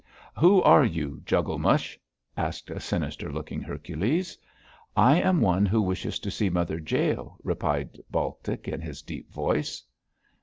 [0.35, 1.99] 'Who are you, juggel mush?'[A]
[2.39, 4.33] asked a sinister looking Hercules.
[4.33, 5.25] [A] Juggel mush: a dog man.
[5.27, 9.83] 'I am one who wishes to see Mother Jael,' replied Baltic, in his deep voice.